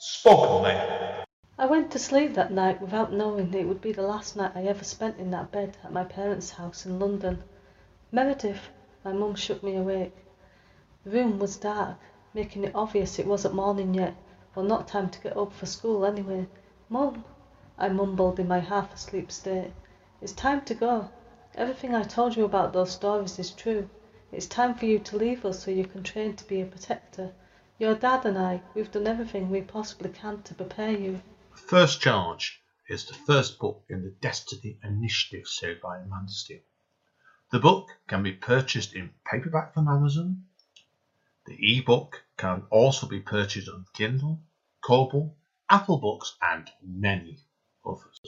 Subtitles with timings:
[0.00, 1.24] Spoken Label.
[1.58, 4.62] I went to sleep that night without knowing it would be the last night I
[4.62, 7.42] ever spent in that bed at my parents' house in London.
[8.12, 8.70] Meredith,
[9.04, 10.14] my mum shook me awake.
[11.02, 11.98] The room was dark,
[12.32, 14.14] making it obvious it wasn't morning yet,
[14.54, 16.46] or not time to get up for school anyway.
[16.88, 17.24] Mum,
[17.76, 19.72] I mumbled in my half asleep state,
[20.20, 21.10] it's time to go.
[21.56, 23.90] Everything I told you about those stories is true.
[24.30, 27.32] It's time for you to leave us so you can train to be a protector.
[27.80, 31.20] Your dad and I, we've done everything we possibly can to prepare you.
[31.54, 36.58] First Charge is the first book in the Destiny Initiative series by Amanda Steele.
[37.52, 40.42] The book can be purchased in paperback from Amazon.
[41.46, 44.40] The ebook can also be purchased on Kindle,
[44.80, 45.36] Kobo,
[45.70, 47.38] Apple Books, and many
[47.86, 48.20] others.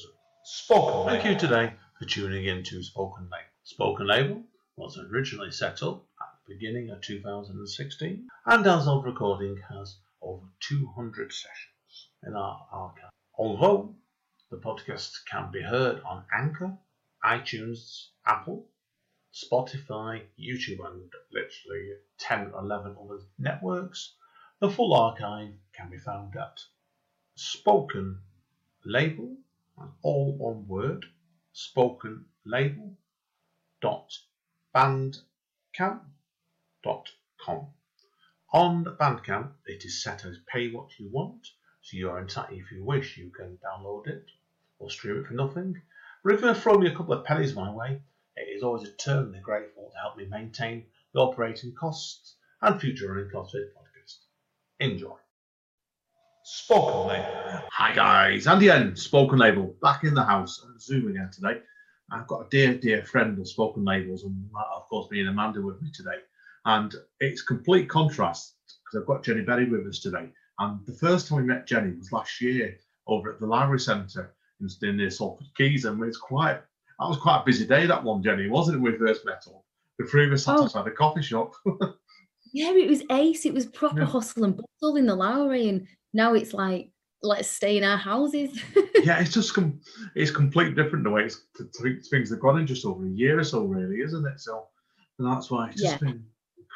[0.44, 3.50] Spoken Thank you today for tuning in to Spoken Label.
[3.64, 4.44] Spoken Label
[4.76, 6.09] was originally set up at the
[6.50, 13.12] beginning of 2016 and as of recording has over 200 sessions in our archive.
[13.38, 13.94] Although
[14.50, 16.76] the podcast can be heard on Anchor,
[17.24, 18.66] iTunes, Apple,
[19.32, 24.16] Spotify, YouTube, and literally 10 or 11 other networks,
[24.58, 26.58] the full archive can be found at
[27.36, 28.18] Spoken
[28.84, 29.36] Label,
[30.02, 31.06] all one word,
[31.52, 32.96] spoken label
[33.80, 34.12] dot
[36.84, 37.66] bandcamp.com.
[38.52, 41.46] On Bandcamp, it is set as pay what you want,
[41.82, 44.24] so you are entitled, if you wish, you can download it
[44.78, 45.80] or stream it for nothing.
[46.24, 48.02] But if you throw me a couple of pennies my way,
[48.36, 53.30] it is always eternally grateful to help me maintain the operating costs and future running
[53.30, 54.16] costs of this podcast.
[54.80, 55.16] Enjoy.
[56.42, 57.62] Spoken Label.
[57.72, 61.60] Hi guys, Andy N, Spoken Label, back in the house on Zoom again today.
[62.10, 65.62] I've got a dear, dear friend of Spoken Labels, and of course, me and Amanda
[65.62, 66.18] with me today.
[66.64, 70.28] And it's complete contrast because I've got Jenny Berry with us today.
[70.58, 72.76] And the first time we met Jenny was last year
[73.06, 74.34] over at the Library Centre
[74.82, 76.60] in, near Salford Quays, and it's quite
[76.98, 78.80] that was quite a busy day that one, Jenny, wasn't it?
[78.80, 79.64] When we first met up,
[79.98, 80.64] the three of us sat oh.
[80.64, 81.54] outside the coffee shop.
[82.52, 83.46] yeah, it was ace.
[83.46, 84.06] It was proper yeah.
[84.06, 86.90] hustle and bustle in the Lowry, and now it's like
[87.22, 88.60] let's stay in our houses.
[89.02, 89.80] yeah, it's just com-
[90.14, 93.44] it's completely different the way it's things have gone in just over a year or
[93.44, 94.40] so, really, isn't it?
[94.40, 94.66] So,
[95.18, 96.10] and that's why it's just yeah.
[96.10, 96.24] been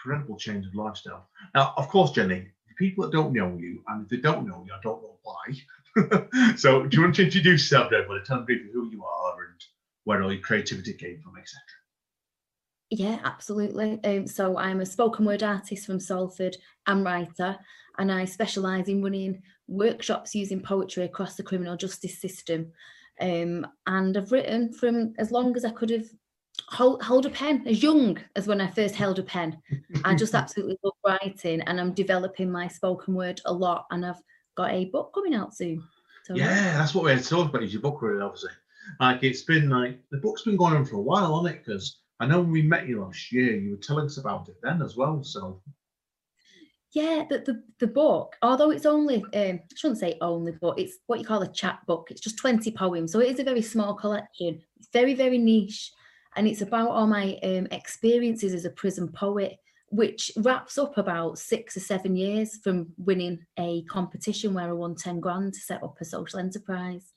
[0.04, 1.28] incredible change of lifestyle.
[1.54, 2.48] Now, of course, Jenny,
[2.78, 6.52] people that don't know you, and if they don't know you, I don't know why.
[6.56, 8.24] so, do you want to introduce yourself, to everybody?
[8.24, 9.60] Tell briefly who you are and
[10.04, 11.60] where all your creativity came from, etc.
[12.90, 13.98] Yeah, absolutely.
[14.04, 16.56] Um, so I'm a spoken word artist from Salford
[16.86, 17.56] and writer,
[17.98, 22.72] and I specialise in running workshops using poetry across the criminal justice system.
[23.20, 26.06] Um, and I've written from as long as I could have
[26.68, 29.58] hold, hold a pen, as young as when I first held a pen.
[30.04, 33.86] I just absolutely love writing, and I'm developing my spoken word a lot.
[33.90, 34.22] And I've
[34.56, 35.82] got a book coming out soon.
[36.24, 37.62] So, yeah, that's what we had to talk about.
[37.62, 38.50] Is your book really obviously?
[39.00, 41.64] Like it's been like the book's been going on for a while, hasn't it?
[41.64, 44.56] Because I know when we met you last year, you were telling us about it
[44.62, 45.22] then as well.
[45.22, 45.60] So
[46.94, 50.98] yeah, the, the, the book, although it's only, um, I shouldn't say only, but it's
[51.06, 52.06] what you call a chat book.
[52.10, 53.10] It's just 20 poems.
[53.10, 54.62] So it is a very small collection.
[54.78, 55.90] It's very, very niche.
[56.36, 59.58] And it's about all my um, experiences as a prison poet,
[59.90, 64.96] which wraps up about six or seven years from winning a competition where I won
[64.96, 67.12] 10 grand to set up a social enterprise.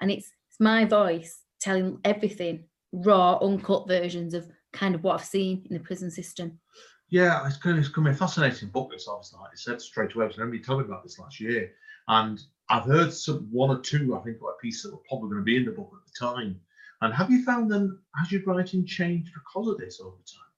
[0.00, 5.26] And it's, it's my voice telling everything, raw, uncut versions of kind of what I've
[5.26, 6.58] seen in the prison system.
[7.08, 8.90] Yeah, it's going to, be a fascinating book.
[8.92, 10.26] This obviously, like I said straight away.
[10.26, 11.72] I remember you told me about this last year,
[12.06, 14.16] and I've heard some one or two.
[14.16, 16.26] I think a pieces that were probably going to be in the book at the
[16.26, 16.60] time.
[17.02, 20.50] And have you found then has your writing changed because of this over time?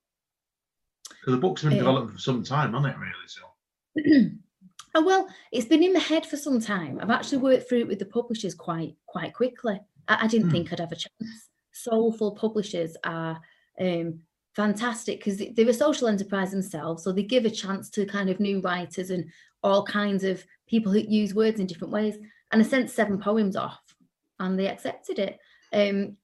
[1.08, 2.98] Because the book's been developed for some time, hasn't it?
[2.98, 4.36] Really, so.
[4.94, 6.98] oh well, it's been in my head for some time.
[7.00, 9.80] I've actually worked through it with the publishers quite quite quickly.
[10.08, 10.52] I, I didn't mm.
[10.52, 11.48] think I'd have a chance.
[11.72, 13.40] Soulful publishers are
[13.80, 14.20] um,
[14.54, 17.04] fantastic because they're a social enterprise themselves.
[17.04, 19.24] So they give a chance to kind of new writers and
[19.62, 22.16] all kinds of people who use words in different ways.
[22.50, 23.80] And I sent seven poems off
[24.38, 25.38] and they accepted it.
[25.72, 26.16] Um,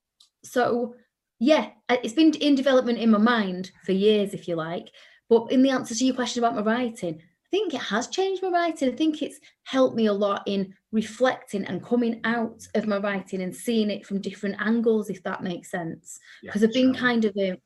[0.45, 0.95] so
[1.41, 4.91] yeah, it's been in development in my mind for years, if you like.
[5.29, 8.43] But in the answer to your question about my writing, I think it has changed
[8.43, 8.93] my writing.
[8.93, 13.43] I think it's helped me a lot in reflecting and coming out of my writing
[13.43, 16.19] and seeing it from different angles, if that makes sense.
[16.43, 17.01] Because yeah, I've been sure.
[17.01, 17.57] kind of a,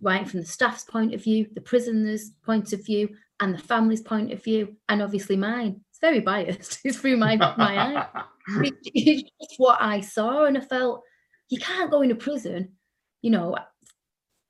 [0.00, 3.08] right from the staff's point of view, the prisoners' point of view,
[3.40, 5.80] and the family's point of view, and obviously mine.
[5.90, 6.80] It's very biased.
[6.84, 8.06] It's through my my eye.
[8.84, 11.02] it's just what I saw, and I felt
[11.54, 12.72] you can't go into prison,
[13.22, 13.56] you know,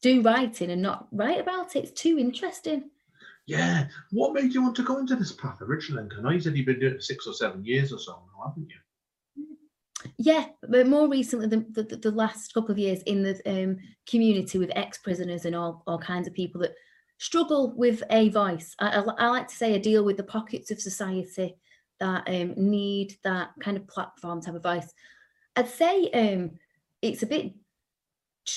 [0.00, 1.84] do writing and not write about it.
[1.84, 2.90] It's too interesting.
[3.46, 3.88] Yeah.
[4.10, 6.08] What made you want to go into this path originally?
[6.16, 8.12] I know you said you've been doing it for six or seven years or so
[8.12, 8.76] now, haven't you?
[10.16, 13.76] Yeah, but more recently, the, the, the last couple of years in the um,
[14.08, 16.74] community with ex-prisoners and all, all kinds of people that
[17.18, 18.74] struggle with a voice.
[18.78, 21.54] I, I, I like to say I deal with the pockets of society
[22.00, 24.90] that um, need that kind of platform to have a voice.
[25.56, 26.52] I'd say um,
[27.04, 27.52] it's a bit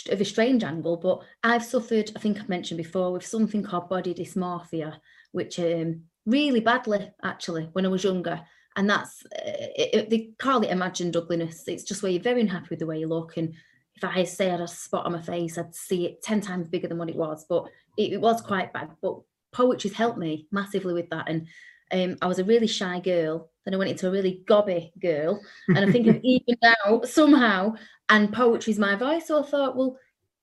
[0.09, 3.89] of a strange angle, but I've suffered, I think I've mentioned before, with something called
[3.89, 4.97] body dysmorphia,
[5.31, 8.41] which um, really badly actually when I was younger.
[8.75, 9.39] And that's, uh,
[9.75, 11.67] it, it- they call it imagined ugliness.
[11.67, 13.37] It's just where you're very unhappy with the way you look.
[13.37, 13.53] And
[13.95, 16.67] if I say I had a spot on my face, I'd see it 10 times
[16.69, 17.45] bigger than what it was.
[17.49, 17.65] But
[17.97, 18.91] it, it was quite bad.
[19.01, 19.21] But
[19.51, 21.27] poetry's helped me massively with that.
[21.29, 21.47] And
[21.91, 23.51] um, I was a really shy girl.
[23.65, 25.41] Then I went into a really gobby girl.
[25.67, 27.75] And I think I've evened out somehow.
[28.09, 29.27] And poetry's my voice.
[29.27, 29.97] So I thought, well,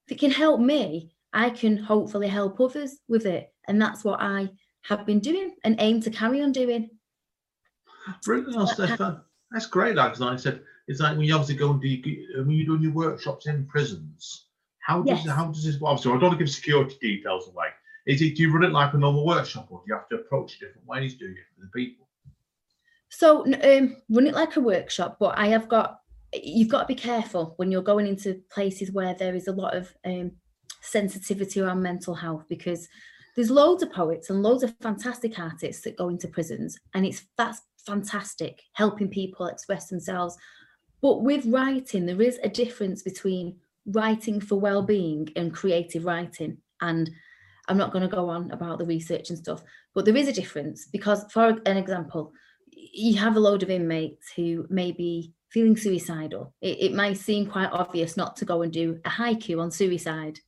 [0.07, 3.53] if it can help me, I can hopefully help others with it.
[3.67, 4.51] And that's what I
[4.83, 6.91] have been doing and aim to carry on doing.
[8.25, 9.23] Brilliant, no, Stefan.
[9.51, 9.97] That's great.
[9.97, 11.89] Like I said, it's like when you obviously go and do
[12.37, 14.47] when you're doing your workshops in prisons.
[14.81, 15.35] How does Yes.
[15.35, 15.79] how does this?
[15.83, 17.69] Obviously, I don't want to give security details away.
[18.07, 20.17] Is it do you run it like a normal workshop, or do you have to
[20.17, 21.15] approach it different ways?
[21.15, 22.07] Do you for the people?
[23.09, 26.01] So um, run it like a workshop, but I have got
[26.43, 29.75] you've got to be careful when you're going into places where there is a lot
[29.75, 30.33] of um,
[30.81, 32.89] sensitivity around mental health because
[33.37, 37.25] there's loads of poets and loads of fantastic artists that go into prisons, and it's
[37.37, 40.37] that's fantastic helping people express themselves.
[41.01, 43.57] But with writing, there is a difference between
[43.87, 47.11] writing for well-being and creative writing, and
[47.69, 49.63] I'm not going to go on about the research and stuff,
[49.95, 52.33] but there is a difference because, for an example,
[52.71, 56.53] you have a load of inmates who may be feeling suicidal.
[56.61, 60.41] It, it might seem quite obvious not to go and do a haiku on suicide,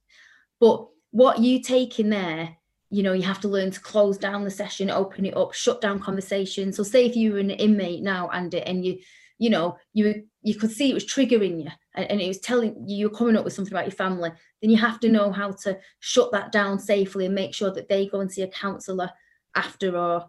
[0.61, 2.57] but what you take in there,
[2.91, 5.81] you know, you have to learn to close down the session, open it up, shut
[5.81, 6.73] down conversation.
[6.73, 8.99] So, say if you were an inmate now, and and you,
[9.39, 12.75] you know, you you could see it was triggering you, and, and it was telling
[12.87, 14.31] you you're coming up with something about your family.
[14.61, 17.89] Then you have to know how to shut that down safely and make sure that
[17.89, 19.11] they go and see a counsellor
[19.55, 20.29] after or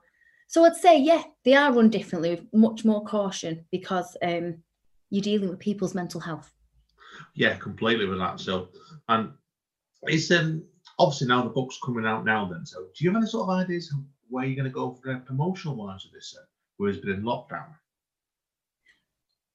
[0.49, 4.63] so I'd say, yeah, they are run differently with much more caution because um,
[5.09, 6.53] you're dealing with people's mental health.
[7.35, 8.39] Yeah, completely with that.
[8.39, 8.69] So,
[9.09, 9.31] and
[10.03, 10.63] it's um
[10.99, 12.45] obviously now the book's coming out now.
[12.45, 13.99] Then, so do you have any sort of ideas of
[14.29, 16.35] where you're going to go for the promotional wise of this?
[16.39, 16.45] Uh,
[16.77, 17.67] where it's been in lockdown?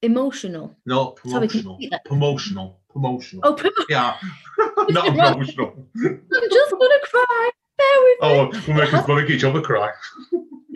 [0.03, 0.75] Emotional.
[0.87, 3.43] No, Sorry, can you promotional, promotional, promotional.
[3.47, 4.17] Oh, promo- Yeah,
[4.89, 5.33] not Right.
[5.33, 5.87] promotional.
[6.05, 7.51] I'm just gonna cry.
[7.79, 8.29] Bear with me.
[8.29, 9.91] Oh, we're making has- fun of each other cry.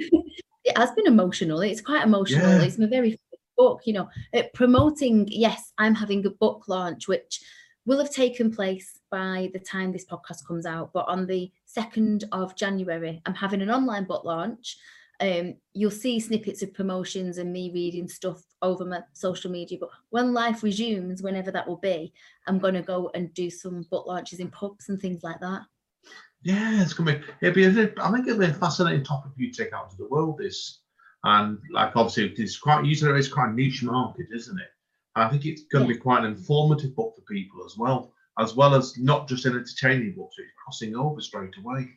[0.69, 1.61] It has been emotional.
[1.61, 2.49] It's quite emotional.
[2.49, 2.63] Yeah.
[2.63, 3.21] It's my very
[3.57, 3.83] book.
[3.85, 5.29] You know, uh, promoting.
[5.31, 7.41] Yes, I'm having a book launch, which
[7.85, 10.91] will have taken place by the time this podcast comes out.
[10.93, 14.77] But on the second of January, I'm having an online book launch.
[15.21, 19.79] Um, you'll see snippets of promotions and me reading stuff over my social media.
[19.81, 22.13] But when life resumes, whenever that will be,
[22.47, 25.63] I'm going to go and do some book launches in pubs and things like that.
[26.43, 27.25] Yeah, it's gonna be.
[27.43, 27.65] It'll be.
[27.65, 30.07] A, I think it'll be a fascinating topic for you to take out to the
[30.07, 30.39] world.
[30.39, 30.81] This,
[31.25, 32.85] and like obviously, it's quite.
[32.85, 34.69] Usually, it's quite a niche market, isn't it?
[35.17, 38.13] And I think it's going to be quite an informative book for people as well,
[38.39, 40.31] as well as not just an entertaining book.
[40.37, 41.89] So it's crossing over straight away.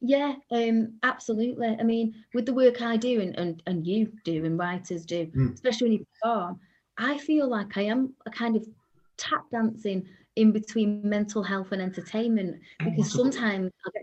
[0.00, 1.76] Yeah, um, absolutely.
[1.78, 5.26] I mean, with the work I do and, and, and you do and writers do,
[5.26, 5.52] Mm.
[5.54, 6.60] especially when you perform,
[6.96, 8.66] I feel like I am a kind of
[9.18, 14.02] tap dancing in between mental health and entertainment because that's sometimes I'll get,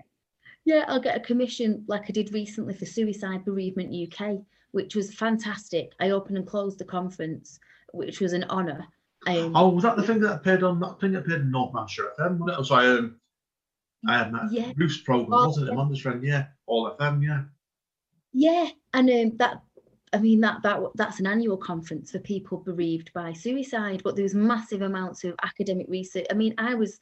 [0.65, 4.37] yeah, I'll get a commission like I did recently for Suicide Bereavement UK,
[4.71, 5.93] which was fantastic.
[5.99, 7.59] I opened and closed the conference,
[7.93, 8.85] which was an honour.
[9.25, 11.73] Um, Oh, was that the thing that appeared on that thing that appeared in North
[11.73, 12.37] Manchester FM?
[12.37, 12.55] wasn't it?
[12.59, 13.15] Oh, sorry, um,
[14.07, 14.73] um, that Yeah.
[14.73, 15.71] Bruce program, All wasn't it?
[15.71, 15.77] FM.
[15.77, 17.43] Manchester, yeah, All FM, yeah.
[18.33, 19.61] Yeah, and um, that
[20.13, 24.35] I mean that that that's an annual conference for people bereaved by suicide, but there's
[24.35, 26.25] massive amounts of academic research.
[26.29, 26.99] I mean, I was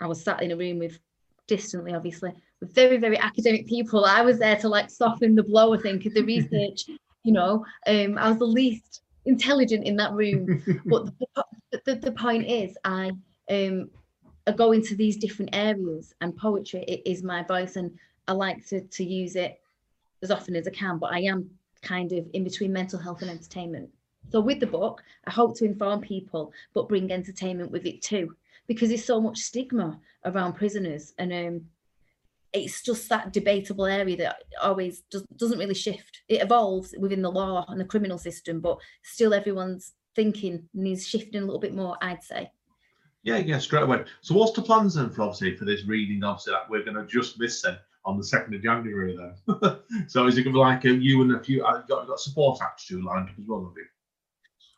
[0.00, 0.98] I was sat in a room with
[1.46, 4.04] distantly, obviously, with very very academic people.
[4.04, 5.74] I was there to like soften the blow.
[5.74, 6.84] I think of the research.
[7.24, 10.62] You know, um, I was the least intelligent in that room.
[10.86, 13.16] but the, the, the, point is, I um,
[13.50, 13.90] I
[14.52, 17.90] go into these different areas, and poetry is my voice, and
[18.26, 19.60] I like to to use it
[20.22, 21.50] as often as I can, but I am
[21.82, 23.88] kind of in between mental health and entertainment.
[24.30, 28.34] So with the book, I hope to inform people, but bring entertainment with it too,
[28.66, 31.66] because there's so much stigma around prisoners, and um,
[32.52, 36.22] it's just that debatable area that always does, doesn't really shift.
[36.28, 41.42] It evolves within the law and the criminal system, but still everyone's thinking needs shifting
[41.42, 41.96] a little bit more.
[42.02, 42.50] I'd say.
[43.28, 44.04] Yeah, yeah, straight away.
[44.22, 46.24] So what's the plans then for obviously for this reading?
[46.24, 47.78] Obviously, that we're going to just miss then.
[48.04, 49.78] on the second of January then.
[50.08, 51.64] so is it going to be like uh, you and a few?
[51.64, 53.84] I've got got support acts to lined up as well, have you?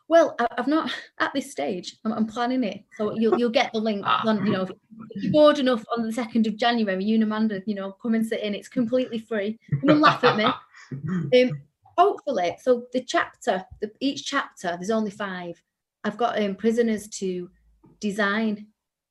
[0.09, 1.95] Well, I- I've not at this stage.
[2.03, 4.03] I'm, I'm planning it, so you'll you'll get the link.
[4.05, 4.21] Ah.
[4.27, 4.67] On, you know,
[5.11, 8.15] if you're bored enough on the second of January, you and Amanda, you know, come
[8.15, 8.53] and sit in.
[8.53, 9.57] It's completely free.
[9.79, 10.45] Come and laugh at me.
[10.93, 11.61] Um,
[11.97, 15.63] hopefully, so the chapter, the, each chapter, there's only five.
[16.03, 17.49] I've got um, prisoners to
[18.01, 18.67] design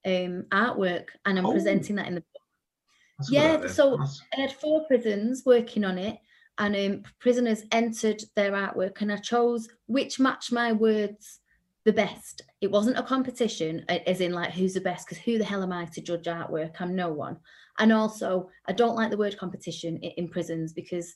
[0.06, 1.52] um, artwork, and I'm Oh.
[1.52, 2.20] presenting that in the.
[3.20, 6.18] Good Yeah, so- That's- I had four prisons working on it,
[6.58, 11.40] and um, prisoners entered their artwork, and I chose which matched my words
[11.84, 12.42] the best.
[12.62, 15.72] It wasn't a competition, as in like who's the best, because who the hell am
[15.72, 16.80] I to judge artwork?
[16.80, 17.38] I'm no one.
[17.78, 21.14] And also, I don't like the word competition in, prisons because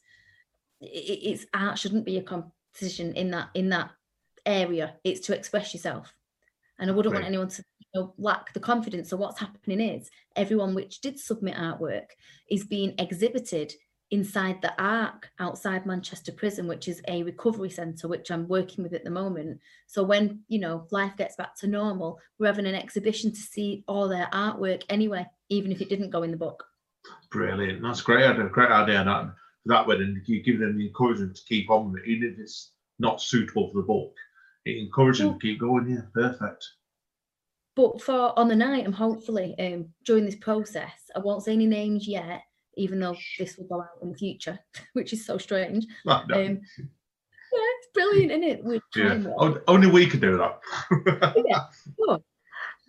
[0.80, 3.90] it's art shouldn't be a competition in that in that
[4.46, 4.96] area.
[5.04, 6.14] It's to express yourself,
[6.78, 9.10] and I wouldn't want anyone to you know, lack the confidence.
[9.10, 12.06] So what's happening is everyone which did submit artwork
[12.50, 13.72] is being exhibited
[14.10, 18.92] inside the Ark outside Manchester Prison, which is a recovery centre, which I'm working with
[18.92, 19.60] at the moment.
[19.86, 23.82] So when you know life gets back to normal, we're having an exhibition to see
[23.88, 26.64] all their artwork anyway, even if it didn't go in the book.
[27.30, 27.82] Brilliant.
[27.82, 28.24] That's great.
[28.24, 28.48] idea.
[28.48, 29.04] Great idea.
[29.04, 29.34] That
[29.66, 32.38] that way, then you give them the encouragement to keep on with it, even if
[32.38, 34.14] it's not suitable for the book.
[34.64, 35.88] It encourages them to keep going.
[35.88, 36.66] Yeah, perfect.
[37.76, 41.66] But for on the night, I'm hopefully um, during this process, I won't say any
[41.66, 42.42] names yet,
[42.76, 44.59] even though this will go out in the future,
[44.92, 45.87] which is so strange.
[46.04, 48.64] Well, no, Um, yeah, it's brilliant, isn't it?
[48.64, 49.23] With yeah.
[49.68, 52.21] Only we could do that.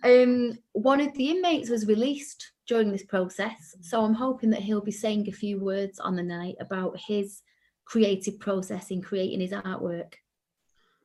[0.04, 4.82] Um, one of the inmates was released during this process, so I'm hoping that he'll
[4.82, 7.42] be saying a few words on the night about his
[7.86, 10.12] creative process in creating his artwork.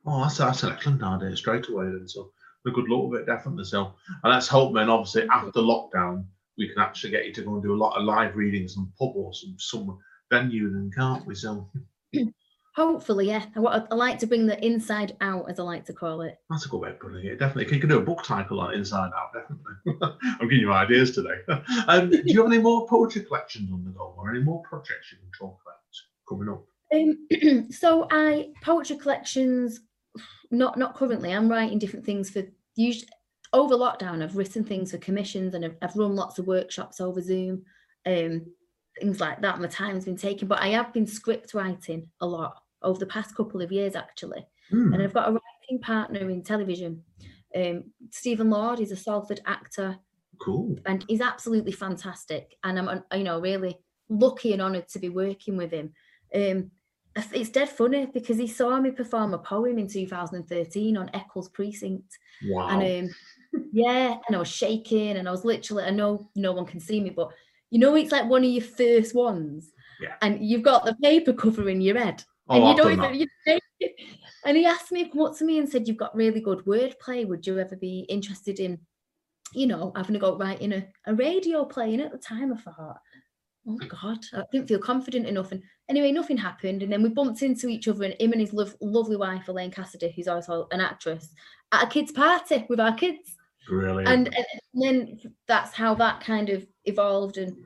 [0.06, 2.08] Oh, that's, that's an excellent idea straight away then.
[2.08, 2.32] So
[2.66, 3.64] a good look of it, definitely.
[3.64, 6.24] So and let's hope then obviously after lockdown
[6.58, 8.86] we can actually get you to go and do a lot of live readings and
[8.98, 9.98] pub or some some
[10.30, 11.34] venue then, can't we?
[11.34, 11.70] So
[12.74, 13.44] Hopefully, yeah.
[13.54, 16.38] I, I like to bring the inside out, as I like to call it.
[16.48, 17.38] that's a good way of putting it.
[17.38, 17.74] Definitely.
[17.74, 20.18] You can do a book title on Inside Out, definitely.
[20.40, 21.36] I'm giving you ideas today.
[21.86, 25.12] um, do you have any more poetry collections on the go or any more projects
[25.12, 25.76] you can talk about
[26.26, 26.64] coming up?
[26.94, 29.80] Um, so I poetry collections,
[30.52, 31.32] not not currently.
[31.32, 32.42] I'm writing different things for
[32.76, 33.08] usually
[33.52, 34.22] over lockdown.
[34.22, 37.64] I've written things for commissions and I've, I've run lots of workshops over Zoom,
[38.06, 38.46] um,
[39.00, 39.60] things like that.
[39.60, 43.34] My time's been taken, but I have been script writing a lot over the past
[43.36, 44.46] couple of years actually.
[44.70, 47.02] Hmm, And I've got a writing partner in television.
[47.54, 49.98] Um, Stephen Lord is a Salford actor
[50.40, 50.78] cool.
[50.86, 52.56] and he's absolutely fantastic.
[52.64, 53.78] And I'm, you know, really
[54.08, 55.92] lucky and honoured to be working with him.
[56.34, 56.70] Um,
[57.16, 62.18] it's dead funny because he saw me perform a poem in 2013 on Eccles Precinct,
[62.48, 62.68] Wow.
[62.68, 63.14] and um,
[63.72, 67.00] yeah, and I was shaking, and I was literally, I know no one can see
[67.00, 67.30] me, but
[67.70, 70.14] you know, it's like one of your first ones, Yeah.
[70.22, 73.60] and you've got the paper covering your head, oh, and you I've don't even.
[74.44, 77.26] and he asked me, come up to me and said, "You've got really good wordplay.
[77.26, 78.78] Would you ever be interested in,
[79.54, 82.56] you know, having a go writing a, a radio play?" And at the time, I
[82.56, 83.00] thought,
[83.66, 86.82] "Oh God, I didn't feel confident enough." And anyway, nothing happened.
[86.82, 89.70] And then we bumped into each other, and him and his lov- lovely wife, Elaine
[89.70, 91.28] Cassidy, who's also an actress,
[91.72, 94.08] at a kids' party with our kids Brilliant.
[94.08, 97.56] and, and then that's how that kind of evolved and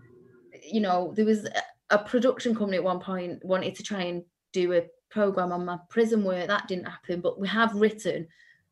[0.63, 4.23] you know there was a, a production company at one point wanted to try and
[4.53, 8.27] do a program on my prison work that didn't happen but we have written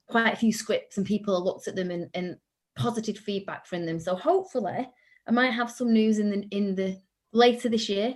[0.06, 2.36] quite a few scripts and people have looked at them and, and
[2.76, 4.86] positive feedback from them so hopefully
[5.26, 7.00] i might have some news in the in the
[7.34, 8.14] later this year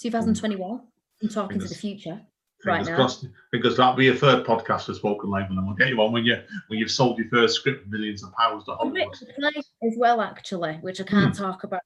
[0.00, 0.82] 2021 mm.
[1.22, 2.20] i'm talking to the future
[2.64, 2.96] right now.
[2.96, 3.26] crossed.
[3.52, 6.24] Because that'll be your third podcast for Spoken Live, and we'll get you on when
[6.24, 6.36] you
[6.68, 9.08] when you've sold your first script millions of pounds to Hollywood.
[9.08, 11.42] written a play as well actually which i can't hmm.
[11.42, 11.82] talk about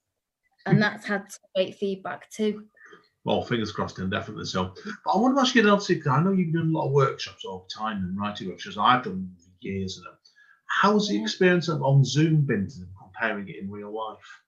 [0.66, 2.64] and that's had great feedback too
[3.25, 4.75] Well, fingers crossed, and definitely so.
[5.04, 6.92] But I want to ask you, obviously, 'cause I know you've done a lot of
[6.92, 8.76] workshops over time and writing workshops.
[8.76, 10.16] I've done years of them.
[10.66, 14.42] How's the experience of on Zoom been to them comparing it in real life?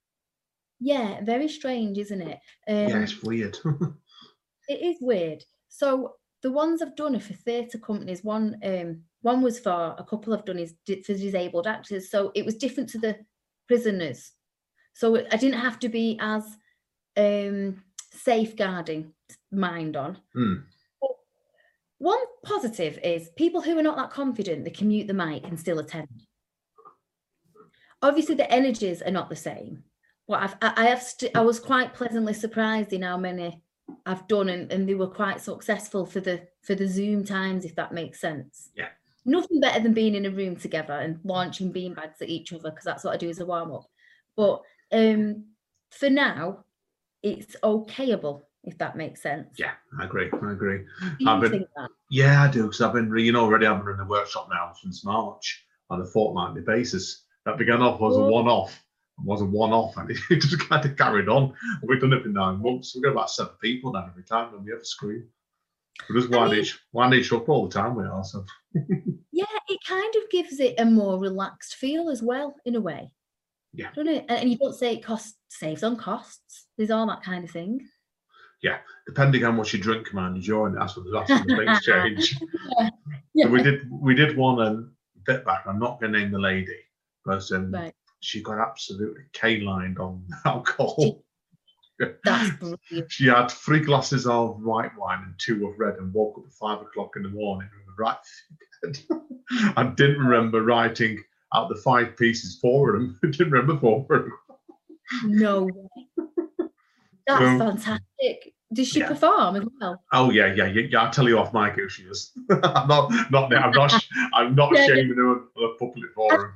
[0.85, 2.39] Yeah, very strange, isn't it?
[2.69, 3.57] Um, yeah, it's weird.
[4.69, 5.43] It is weird.
[5.69, 8.25] So the ones I've done are for theatre companies.
[8.25, 12.11] One, um, one was for a couple I've done is di- for disabled actors.
[12.11, 13.19] So it was different to the
[13.69, 14.33] prisoners.
[14.95, 16.45] So I didn't have to be as
[17.17, 19.13] um, safeguarding
[19.53, 20.19] mind on.
[21.01, 21.11] But
[21.99, 25.61] One positive is people who are not that confident, they can mute the mic and
[25.61, 26.09] still attend.
[28.03, 29.85] Obviously, the energies are not the same,
[30.29, 33.63] but I've, I I have st- I was quite pleasantly surprised in how many
[34.07, 37.75] I've done, and, and they were quite successful for the for the Zoom times, if
[37.77, 38.71] that makes sense.
[38.75, 38.89] Yeah.
[39.27, 42.85] Nothing better than being in a room together and launching beanbags at each other because
[42.85, 43.87] that's what I do as a warm up.
[44.37, 44.61] But
[44.93, 45.47] um,
[45.91, 46.65] for now,
[47.23, 49.49] it's okayable if that makes sense.
[49.59, 50.31] Yeah, I agree.
[50.43, 50.79] I agree.
[51.01, 51.67] Do you I've been-?
[52.11, 54.73] Yeah, I do because I've been, you know, already I've been in the workshop now
[54.83, 57.25] since March on a fortnightly basis.
[57.47, 58.29] That began off as a Oh.
[58.29, 58.84] one-off,
[59.23, 61.55] was a one-off, and it just kind of carried on.
[61.83, 62.95] We've done it for nine months.
[62.95, 65.27] We've got about seven people now every time, and we have a screen.
[66.11, 67.95] We just I wind mean- each wind each up all the time.
[67.95, 68.45] We are so.
[69.31, 73.13] Yeah, it kind of gives it a more relaxed feel as well, in a way.
[73.73, 73.91] Yeah.
[73.95, 74.25] Don't it?
[74.29, 76.67] And and you don't say it costs saves on costs.
[76.77, 77.81] There's all that kind of thing.
[78.63, 80.75] Yeah, depending on what you drink, man, you join.
[80.75, 82.39] That's what that's when the things change.
[83.35, 83.45] Yeah.
[83.47, 84.93] So we did we did one um,
[85.27, 85.65] bit back.
[85.67, 86.79] I'm not going to name the lady,
[87.25, 87.95] but um, Right.
[88.25, 91.23] She got absolutely K-lined on alcohol.
[92.25, 92.81] That's brilliant.
[93.11, 96.53] She had three glasses of white wine and two of red, and woke up at
[96.53, 99.77] five o'clock in the morning with a right.
[99.77, 101.23] I didn't remember writing
[101.55, 103.19] out the five pieces for them.
[103.23, 104.33] I didn't remember for them.
[105.27, 106.27] No way.
[107.27, 108.55] That's Um, fantastic.
[108.73, 109.09] Did she yeah.
[109.09, 110.03] perform as well?
[110.13, 110.87] Oh yeah, yeah, yeah.
[110.91, 112.33] yeah I'll tell you off mic who she is.
[112.51, 114.05] I'm not, not, I'm not,
[114.35, 114.87] I'm not Yeah, yeah.
[114.95, 116.55] shaming her on a public forum.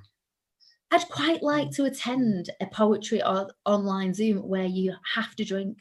[0.90, 5.78] I'd quite like to attend a poetry or online Zoom where you have to drink.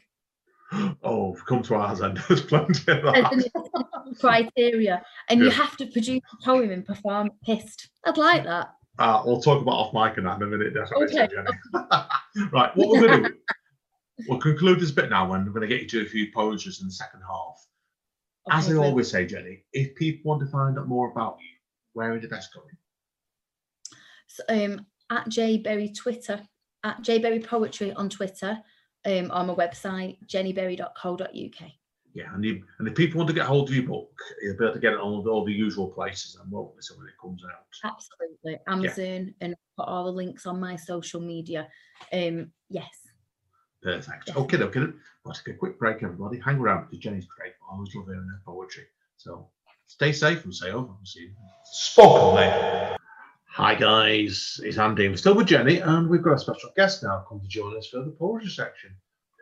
[1.02, 3.50] Oh, come to ours and there's plenty of that.
[4.20, 7.88] criteria, and you have to produce a poem and perform pissed.
[8.04, 8.74] I'd like that.
[8.98, 11.18] Uh, we'll talk about off mic and that in a minute, definitely.
[11.20, 11.28] Okay,
[12.52, 13.34] right, what we're going to do,
[14.28, 16.80] we'll conclude this bit now and we're going to get you to a few poetries
[16.80, 17.64] in the second half.
[18.50, 21.56] As I always say, Jenny, if people want to find out more about you,
[21.92, 22.76] where are the best going?
[24.26, 26.40] so, um, at jberry Twitter,
[26.84, 28.58] at jberry poetry on Twitter,
[29.06, 31.70] um, on my website jennyberry.co.uk.
[32.14, 34.10] Yeah, and, you, and if people want to get hold of your book,
[34.42, 36.96] you'll be able to get it on all the usual places and won't they, so
[36.96, 37.92] when it comes out.
[37.92, 41.68] Absolutely, Amazon, and put all the links on my social media.
[42.12, 42.88] Um, yes,
[43.82, 44.36] Perfect.
[44.36, 44.80] Okay, okay.
[45.24, 46.38] We'll take a quick break, everybody.
[46.40, 47.52] Hang around because Jenny's great.
[47.70, 48.84] I always love hearing her poetry.
[49.16, 49.48] So
[49.86, 50.86] stay safe and stay over.
[50.86, 51.32] We'll see you.
[51.64, 52.97] Spoken then.
[53.58, 55.08] Hi guys, it's Andy.
[55.08, 57.88] We're still with Jenny, and we've got a special guest now come to join us
[57.88, 58.90] for the poetry section.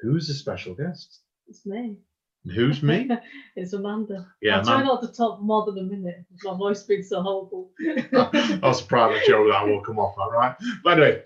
[0.01, 1.21] Who's the special guest?
[1.47, 1.99] It's me.
[2.43, 3.11] And who's me?
[3.57, 4.27] it's Amanda.
[4.41, 7.21] Yeah, I'll try not to talk more than a minute because my voice being so
[7.21, 7.73] horrible.
[8.11, 10.57] That's a private show that will come off, all right?
[10.83, 11.23] But anyway,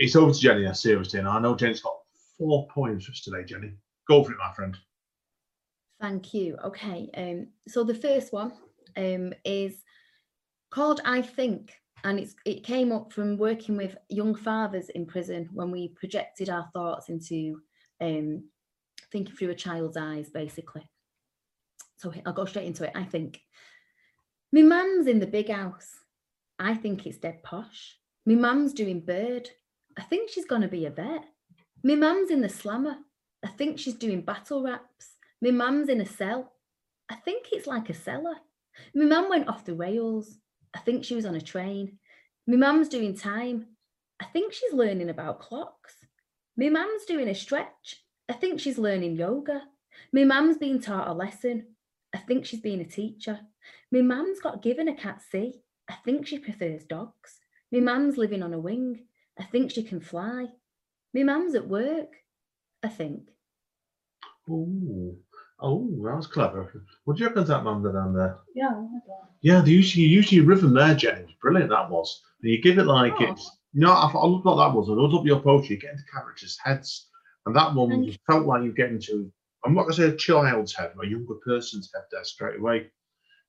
[0.00, 0.64] it's over to Jenny.
[0.64, 1.94] now, Seriously, and I know Jenny's got
[2.36, 3.44] four poems for us today.
[3.44, 3.70] Jenny,
[4.08, 4.76] go for it, my friend.
[6.00, 6.56] thank you.
[6.64, 8.50] Okay, um, so the first one
[8.96, 9.84] um, is
[10.70, 11.72] called I Think,
[12.06, 16.48] and it's it came up from working with young fathers in prison when we projected
[16.48, 17.60] our thoughts into
[18.00, 18.44] um,
[19.10, 20.88] thinking through a child's eyes, basically.
[21.96, 22.92] So I'll go straight into it.
[22.94, 23.40] I think.
[24.52, 25.90] my mum's in the big house.
[26.60, 27.98] I think it's dead posh.
[28.24, 29.50] My mum's doing bird.
[29.98, 31.24] I think she's gonna be a vet.
[31.82, 32.98] My mum's in the slammer.
[33.44, 35.16] I think she's doing battle raps.
[35.42, 36.52] My mum's in a cell.
[37.10, 38.36] I think it's like a cellar.
[38.94, 40.38] My mum went off the rails.
[40.76, 41.98] I think she was on a train.
[42.46, 43.68] My mum's doing time.
[44.20, 45.94] I think she's learning about clocks.
[46.54, 48.04] My mum's doing a stretch.
[48.28, 49.62] I think she's learning yoga.
[50.12, 51.68] Me mum's being taught a lesson.
[52.14, 53.40] I think she's being a teacher.
[53.90, 55.62] My mum's got given a cat C.
[55.88, 57.40] I think she prefers dogs.
[57.72, 59.06] My mum's living on a wing.
[59.38, 60.48] I think she can fly.
[61.14, 62.16] My mum's at work.
[62.82, 63.30] I think.
[64.50, 65.16] Oh,
[65.60, 66.84] oh, that was clever.
[67.04, 68.38] What do you reckon that man did down there?
[68.54, 69.30] yeah, I like that.
[69.42, 71.04] Yeah, the usually usually rhythm there, was
[71.40, 72.22] Brilliant that was.
[72.42, 73.24] And you give it like Oh.
[73.24, 73.50] it's.
[73.72, 74.88] You know, I, I love what that was.
[74.88, 75.76] I love your poetry.
[75.76, 77.08] You get into characters' heads,
[77.44, 78.14] and that one you.
[78.26, 79.30] felt like you get into.
[79.64, 82.58] I'm not going to say a child's head, but a younger person's head there straight
[82.58, 82.90] away.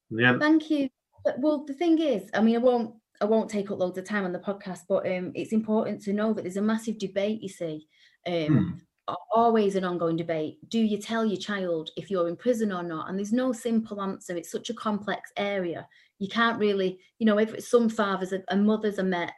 [0.09, 0.89] Yeah, Thank you.
[1.23, 4.05] But, well, the thing is, I mean, I won't, I won't take up loads of
[4.05, 7.41] time on the podcast, but um, it's important to know that there's a massive debate.
[7.41, 7.87] You see,
[8.25, 8.69] um, Hmm.
[9.33, 10.57] Always an ongoing debate.
[10.69, 13.09] Do you tell your child if you're in prison or not?
[13.09, 14.35] And there's no simple answer.
[14.35, 15.87] It's such a complex area.
[16.19, 19.33] You can't really, you know, if some fathers and mothers are met,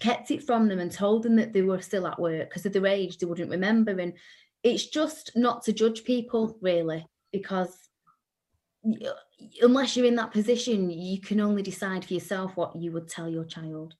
[0.00, 2.72] kept it from them and told them that they were still at work because of
[2.72, 3.98] their age, they wouldn't remember.
[3.98, 4.14] And
[4.62, 7.76] it's just not to judge people really, because
[9.60, 13.28] unless you're in that position, you can only decide for yourself what you would tell
[13.28, 13.94] your child.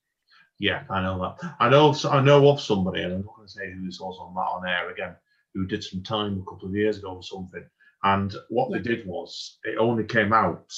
[0.59, 1.55] Yeah, I know that.
[1.59, 1.95] I know.
[2.09, 4.39] I know of somebody, and I'm not going to say who this was on that
[4.39, 5.15] on air again,
[5.53, 7.65] who did some time a couple of years ago or something.
[8.03, 10.71] And what they did was, it only came out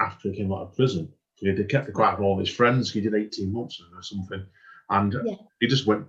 [0.00, 1.12] after he came out of prison.
[1.36, 2.92] So he kept it quiet from all his friends.
[2.92, 4.46] He did 18 months or something,
[4.90, 5.34] and Yeah.
[5.60, 6.06] he just went.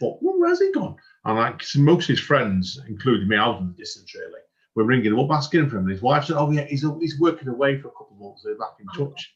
[0.00, 0.96] Thought, well, where's he gone?
[1.26, 4.40] And like most of his friends, including me, out in the distance really,
[4.74, 5.82] were ringing him up asking for him.
[5.82, 8.42] And his wife said, "Oh yeah, he's he's working away for a couple of months.
[8.42, 9.34] They're back in oh, touch."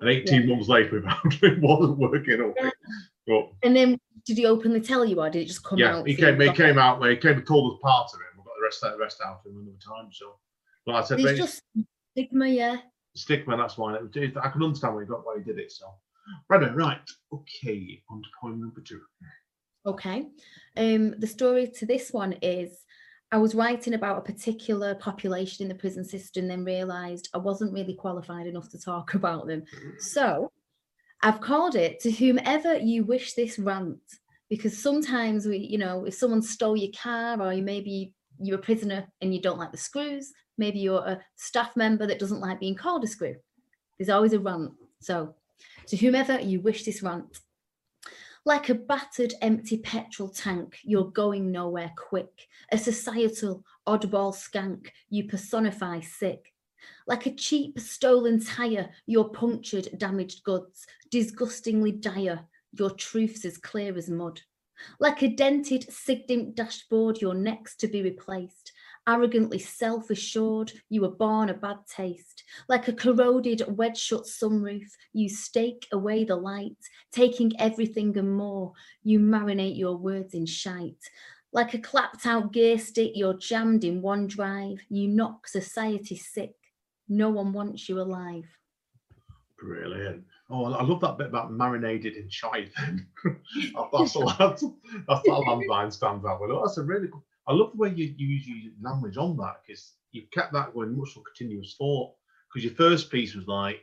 [0.00, 2.40] And 18 months later, we found it wasn't working.
[2.40, 2.70] Okay.
[3.26, 6.06] But And then did he openly tell you, or did it just come yeah, out?
[6.06, 6.40] he came.
[6.40, 7.02] He came out.
[7.08, 8.36] He came and told us part of it.
[8.36, 8.80] We got the rest.
[8.80, 10.10] The rest out of him another time.
[10.12, 10.36] So,
[10.86, 11.62] but I said, There's "Mate, just
[12.12, 12.76] stigma, yeah.
[13.14, 13.56] stigma.
[13.56, 14.36] That's why it.
[14.36, 15.72] I can understand why he got why he did it.
[15.72, 15.86] So,
[16.48, 18.02] right, right, okay.
[18.10, 19.00] On to point number two.
[19.86, 20.26] Okay.
[20.76, 22.84] Um, the story to this one is
[23.32, 27.72] I was writing about a particular population in the prison system, then realised I wasn't
[27.72, 29.62] really qualified enough to talk about them.
[29.62, 30.00] Mm.
[30.00, 30.50] So
[31.22, 34.00] I've called it to whomever you wish this rant,
[34.48, 38.62] because sometimes we, you know, if someone stole your car or you maybe you're a
[38.62, 42.58] prisoner and you don't like the screws, maybe you're a staff member that doesn't like
[42.58, 43.36] being called a screw.
[43.98, 44.72] There's always a rant.
[45.00, 45.34] So
[45.86, 47.38] to whomever you wish this rant.
[48.46, 52.48] Like a battered, empty petrol tank, you're going nowhere quick.
[52.72, 56.54] A societal, oddball skank, you personify sick.
[57.06, 60.86] Like a cheap, stolen tyre, you're punctured, damaged goods.
[61.10, 64.40] Disgustingly dire, your truth's as clear as mud.
[64.98, 68.72] Like a dented, sigdimp dashboard, you're next to be replaced.
[69.08, 72.44] Arrogantly self assured, you were born a bad taste.
[72.68, 76.76] Like a corroded, wedge shut sunroof, you stake away the light,
[77.10, 78.72] taking everything and more.
[79.02, 81.10] You marinate your words in shite.
[81.52, 84.78] Like a clapped out gear stick, you're jammed in one drive.
[84.88, 86.52] You knock society sick.
[87.08, 88.46] No one wants you alive.
[89.58, 90.24] Brilliant.
[90.48, 92.70] Oh, I love that bit about marinated in shite.
[93.92, 94.64] That's a that's,
[95.08, 96.40] that's that landline stands out.
[96.40, 97.20] Well, that's a really good.
[97.48, 100.74] I love the way you, you use your language on that because you've kept that
[100.74, 102.12] going much more continuous thought.
[102.52, 103.80] Because your first piece was like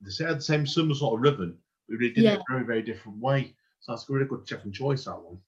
[0.00, 2.34] they said the same similar sort of rhythm, but we really did it Yeah.
[2.36, 3.54] a very very different way.
[3.80, 5.04] So that's a really good second choice.
[5.04, 5.38] That one.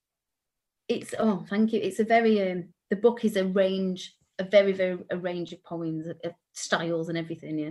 [0.89, 1.81] It's oh, thank you.
[1.81, 5.63] It's a very um the book is a range, a very, very a range of
[5.65, 7.71] poems, of styles and everything, yeah.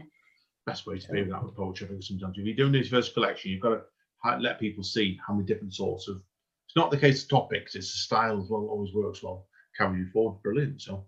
[0.65, 1.87] Best way to be with that with poetry.
[1.87, 3.81] I think sometimes if you're doing this first collection, you've got
[4.25, 6.21] to let people see how many different sorts of.
[6.67, 8.67] It's not the case of topics; it's the style as well.
[8.67, 9.47] Always works well.
[9.79, 10.81] Carry you forward, brilliant.
[10.81, 11.05] So,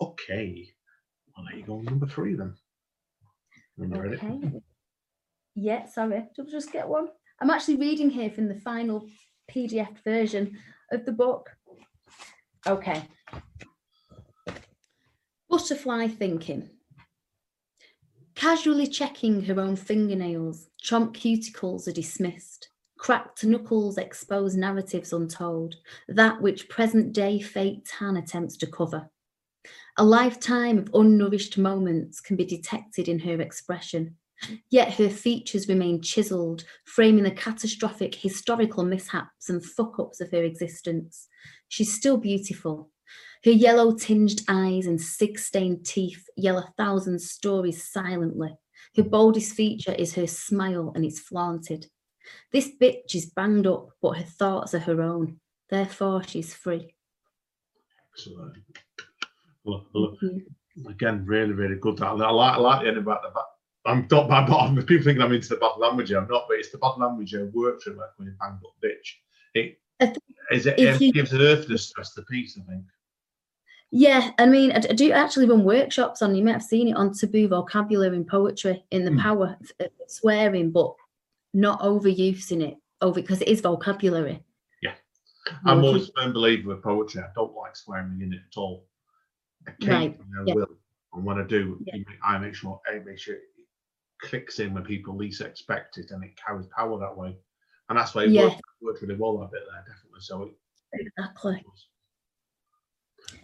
[0.00, 0.68] okay,
[1.36, 2.54] I'll let you go number three then.
[3.76, 4.60] When you're ready.
[5.54, 6.24] Yeah, sorry.
[6.34, 7.08] Did I just get one?
[7.40, 9.06] I'm actually reading here from the final
[9.48, 10.58] PDF version
[10.90, 11.48] of the book.
[12.66, 13.02] Okay.
[15.48, 16.70] Butterfly thinking.
[18.34, 22.68] Casually checking her own fingernails, chomp cuticles are dismissed.
[22.98, 25.76] Cracked knuckles expose narratives untold,
[26.08, 29.08] that which present day fate tan attempts to cover.
[29.96, 34.16] A lifetime of unnourished moments can be detected in her expression,
[34.70, 40.42] yet her features remain chiselled, framing the catastrophic historical mishaps and fuck ups of her
[40.42, 41.28] existence.
[41.68, 42.90] She's still beautiful.
[43.44, 48.56] Her yellow tinged eyes and sig stained teeth yell a thousand stories silently.
[48.96, 51.86] Her boldest feature is her smile, and it's flaunted.
[52.52, 55.38] This bitch is banged up, but her thoughts are her own.
[55.68, 56.94] Therefore, she's free.
[58.14, 58.56] Excellent.
[59.64, 60.18] Look, look,
[60.88, 62.00] again, really, really good.
[62.00, 63.28] I like, I like the end about the.
[63.30, 63.40] ba-
[63.86, 66.10] I'm not bad, but people think I'm into the bad language.
[66.12, 68.74] I'm not, but it's the bad language I work through like when you banged up
[68.82, 69.14] bitch.
[69.54, 69.78] It
[70.50, 72.58] is it, it you- gives an earthiness to the piece.
[72.58, 72.84] I think.
[73.90, 76.34] Yeah, I mean, I do actually run workshops on.
[76.34, 79.18] You may have seen it on taboo vocabulary and poetry in the Hmm.
[79.20, 80.94] power of swearing, but
[81.54, 84.42] not overusing it over because it is vocabulary.
[84.82, 84.94] Yeah.
[85.64, 87.22] I'm Well, always a firm believer with poetry.
[87.22, 88.86] I don't like swearing in it at all.
[89.66, 90.54] Occasionally I yeah.
[90.54, 90.66] will,
[91.14, 92.02] and when I do, Yeah.
[92.22, 93.42] I make sure I make sure it
[94.20, 97.36] clicks in when people least expect it, and it carries power that way.
[97.88, 98.44] And that's why it Yeah.
[98.44, 100.20] worked, worked really well that bit there, definitely.
[100.20, 100.54] So it,
[100.92, 101.64] Exactly.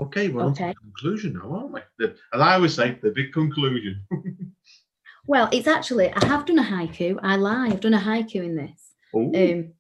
[0.00, 0.74] Okay, on Okay.
[0.74, 1.80] conclusion now, aren't we?
[1.98, 4.02] The, as I always say, the big conclusion.
[5.26, 7.18] Well, it's actually I have done a haiku.
[7.22, 7.68] I lie.
[7.68, 8.92] I've done a haiku in this.
[9.14, 9.72] Ooh, Um,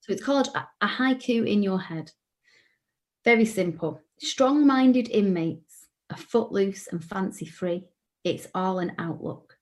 [0.00, 2.12] so it's called a, a haiku in your head.
[3.24, 4.00] Very simple.
[4.18, 7.84] Strong-minded inmates are footloose and fancy-free.
[8.24, 9.56] It's all an outlook.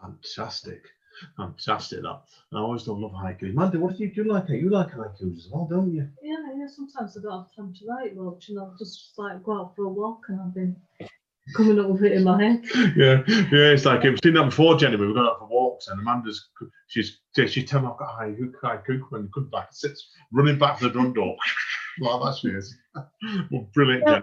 [0.00, 0.82] fantastic.
[1.36, 2.22] Fantastic, that.
[2.52, 3.54] I always love, love haikus.
[3.54, 4.48] Mandy, what do you do you like?
[4.50, 6.06] You like haikus as well, don't you?
[6.22, 9.52] Yeah, yeah, sometimes I don't have time to write much, and I'll just like go
[9.60, 10.76] out for a walk and I've been
[11.54, 12.64] coming up with it in my head.
[12.96, 13.72] yeah, yeah.
[13.72, 14.96] It's like we've seen that before, Jenny.
[14.96, 16.48] We've gone out for walks, and Amanda's
[16.88, 20.58] she's she's telling me I've got a haiku, haiku when you come back, sits running
[20.58, 21.36] back to the front door.
[22.00, 22.76] like that she is.
[23.50, 24.12] well, brilliant, Yeah.
[24.14, 24.22] Jen.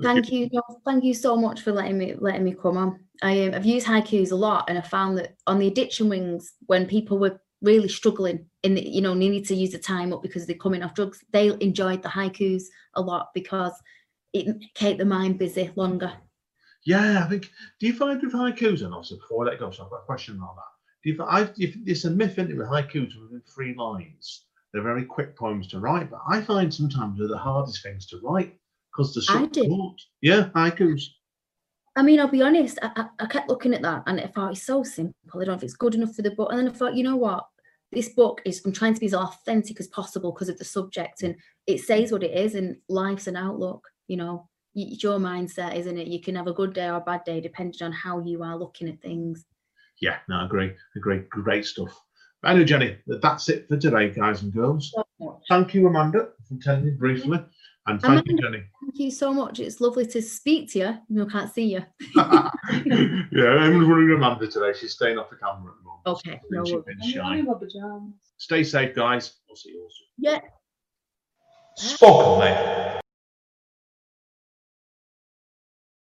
[0.00, 3.00] Thank you, no, thank you so much for letting me letting me come on.
[3.22, 6.52] I um, I've used haikus a lot, and I found that on the addiction wings,
[6.66, 10.22] when people were really struggling in the, you know, needed to use the time up
[10.22, 13.72] because they're coming off drugs, they enjoyed the haikus a lot because
[14.32, 16.12] it kept the mind busy longer.
[16.84, 17.50] Yeah, I think.
[17.80, 20.06] Do you find with haikus, and also before I let go, so I've got a
[20.06, 20.62] question about that.
[21.02, 21.30] Do you find?
[21.30, 25.36] I, if it's a myth, isn't it, with haikus within three lines, They're very quick
[25.36, 28.56] poems to write, but I find sometimes they're the hardest things to write
[28.90, 29.64] because they're I so do.
[29.64, 30.00] short.
[30.22, 31.02] Yeah, haikus.
[31.94, 34.52] I mean, I'll be honest, I, I, I kept looking at that and I thought
[34.52, 35.14] it's so simple.
[35.34, 36.48] I don't know if it's good enough for the book.
[36.50, 37.46] And then I thought, you know what?
[37.92, 41.22] This book is, I'm trying to be as authentic as possible because of the subject
[41.22, 45.76] and it says what it is and life's an outlook, you know, it's your mindset,
[45.76, 46.08] isn't it?
[46.08, 48.56] You can have a good day or a bad day depending on how you are
[48.56, 49.44] looking at things.
[50.00, 50.72] Yeah, no, I agree.
[50.96, 51.20] Agree.
[51.30, 51.98] Great stuff.
[52.44, 54.92] Anyway, Jenny, that's it for today, guys and girls.
[55.20, 55.40] So.
[55.48, 57.38] Thank you, Amanda, for telling me briefly.
[57.86, 58.62] And thank you, Jenny.
[58.80, 59.60] Thank you so much.
[59.60, 60.84] It's lovely to speak to you.
[60.86, 61.84] even though I can't see you.
[62.16, 62.50] yeah,
[63.40, 64.72] I'm running Amanda today.
[64.78, 66.06] She's staying off the camera at the moment.
[66.06, 66.84] Okay, so no she's worries.
[66.86, 67.36] been shy.
[67.38, 68.14] in my pajamas.
[68.38, 69.34] Stay safe, guys.
[69.48, 70.08] We'll see you all soon.
[70.18, 70.40] Yeah.
[71.76, 73.00] Spoken, mate.